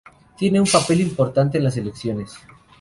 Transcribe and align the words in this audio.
Tiene 0.35 0.59
un 0.59 0.65
papel 0.65 0.99
importante 1.01 1.59
en 1.59 1.63
las 1.63 1.77
elecciones. 1.77 2.33